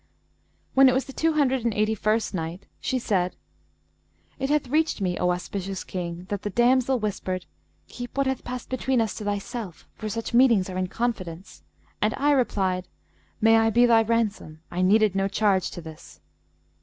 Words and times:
When 0.73 0.89
it 0.89 0.93
was 0.93 1.05
the 1.05 1.13
Two 1.13 1.33
Hundred 1.33 1.63
and 1.63 1.75
Eighty 1.75 1.93
first 1.93 2.33
Night, 2.33 2.65
She 2.79 2.97
said, 2.97 3.35
It 4.39 4.49
hath 4.49 4.67
reached 4.67 4.99
me, 4.99 5.15
O 5.19 5.29
auspicious 5.29 5.83
King, 5.83 6.25
that 6.29 6.41
the 6.41 6.49
damsel 6.49 6.97
whispered, 6.97 7.45
"'Keep 7.87 8.17
what 8.17 8.25
hath 8.25 8.43
passed 8.43 8.67
between 8.69 8.99
us 8.99 9.13
to 9.13 9.23
thyself, 9.23 9.87
for 9.93 10.09
such 10.09 10.33
meetings 10.33 10.71
are 10.71 10.77
in 10.79 10.87
confidence;' 10.87 11.61
and 12.01 12.15
I 12.17 12.31
replied, 12.31 12.87
'May 13.41 13.57
I 13.59 13.69
be 13.69 13.85
thy 13.85 14.01
ransom! 14.01 14.61
I 14.71 14.81
needed 14.81 15.13
no 15.13 15.27
charge 15.27 15.69
to 15.69 15.81
this.' 15.81 16.19